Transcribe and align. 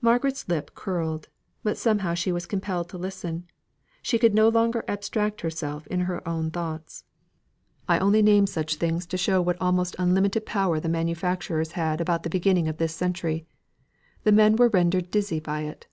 Margaret's 0.00 0.48
lip 0.48 0.74
curled, 0.74 1.28
but 1.62 1.76
somehow 1.76 2.14
she 2.14 2.32
was 2.32 2.46
compelled 2.46 2.88
to 2.88 2.96
listen; 2.96 3.46
she 4.00 4.18
could 4.18 4.34
no 4.34 4.48
longer 4.48 4.86
abstract 4.88 5.42
herself 5.42 5.86
in 5.88 6.00
her 6.08 6.26
own 6.26 6.50
thoughts. 6.50 7.04
"I 7.86 7.98
only 7.98 8.22
name 8.22 8.46
such 8.46 8.76
things 8.76 9.04
to 9.04 9.18
show 9.18 9.42
what 9.42 9.60
almost 9.60 9.96
unlimited 9.98 10.46
power 10.46 10.80
the 10.80 10.88
manufacturers 10.88 11.72
had 11.72 12.00
about 12.00 12.22
the 12.22 12.30
beginning 12.30 12.68
of 12.68 12.78
this 12.78 12.94
century. 12.96 13.44
The 14.22 14.32
men 14.32 14.56
were 14.56 14.68
rendered 14.70 15.10
dizzy 15.10 15.40
by 15.40 15.64
it. 15.64 15.88